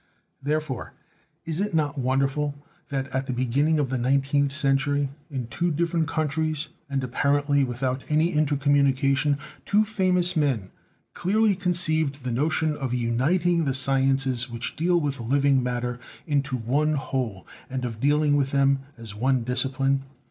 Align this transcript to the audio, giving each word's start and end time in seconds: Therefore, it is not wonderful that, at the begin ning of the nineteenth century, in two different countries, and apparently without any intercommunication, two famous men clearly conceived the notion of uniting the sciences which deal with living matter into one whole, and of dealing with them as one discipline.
Therefore, 0.41 0.93
it 1.45 1.49
is 1.51 1.75
not 1.75 1.95
wonderful 1.95 2.55
that, 2.87 3.05
at 3.13 3.27
the 3.27 3.33
begin 3.33 3.65
ning 3.65 3.77
of 3.77 3.91
the 3.91 3.99
nineteenth 3.99 4.51
century, 4.51 5.09
in 5.29 5.45
two 5.45 5.69
different 5.69 6.07
countries, 6.07 6.69
and 6.89 7.03
apparently 7.03 7.63
without 7.63 8.03
any 8.09 8.33
intercommunication, 8.33 9.37
two 9.63 9.85
famous 9.85 10.35
men 10.35 10.71
clearly 11.13 11.53
conceived 11.53 12.23
the 12.23 12.31
notion 12.31 12.75
of 12.75 12.95
uniting 12.95 13.65
the 13.65 13.75
sciences 13.75 14.49
which 14.49 14.75
deal 14.75 14.99
with 14.99 15.19
living 15.19 15.61
matter 15.61 15.99
into 16.25 16.57
one 16.57 16.93
whole, 16.95 17.45
and 17.69 17.85
of 17.85 17.99
dealing 17.99 18.35
with 18.35 18.49
them 18.49 18.79
as 18.97 19.13
one 19.13 19.43
discipline. 19.43 20.01